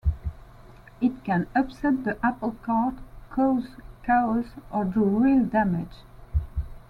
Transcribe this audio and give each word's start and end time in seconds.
It 0.99 1.23
can 1.23 1.45
"upset 1.55 2.05
the 2.05 2.17
apple 2.25 2.55
cart", 2.63 2.95
cause 3.29 3.75
chaos, 4.03 4.47
or 4.71 4.83
do 4.83 5.03
real 5.03 5.45
damage. 5.45 5.97